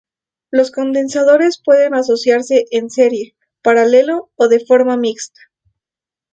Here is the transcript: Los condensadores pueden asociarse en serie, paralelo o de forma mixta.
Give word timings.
Los 0.49 0.71
condensadores 0.71 1.61
pueden 1.63 1.93
asociarse 1.93 2.65
en 2.71 2.89
serie, 2.89 3.35
paralelo 3.61 4.31
o 4.35 4.47
de 4.47 4.59
forma 4.65 4.97
mixta. 4.97 5.39